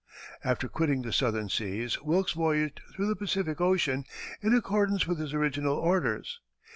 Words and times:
After 0.43 0.67
quitting 0.67 1.03
the 1.03 1.13
Southern 1.13 1.47
seas, 1.47 2.01
Wilkes 2.01 2.31
voyaged 2.31 2.81
through 2.91 3.05
the 3.07 3.15
Pacific 3.15 3.61
Ocean, 3.61 4.03
in 4.41 4.51
accordance 4.55 5.05
with 5.05 5.19
his 5.19 5.31
original 5.31 5.75
orders. 5.77 6.39